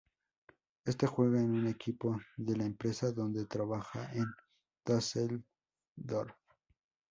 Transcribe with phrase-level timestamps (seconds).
[0.83, 4.25] Éste juega en el equipo de la empresa donde trabaja en
[4.83, 6.33] Dusseldorf.